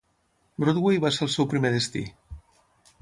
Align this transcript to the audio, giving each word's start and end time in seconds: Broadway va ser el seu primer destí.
Broadway 0.63 0.97
va 1.03 1.11
ser 1.17 1.23
el 1.27 1.31
seu 1.35 1.49
primer 1.53 1.73
destí. 1.77 2.05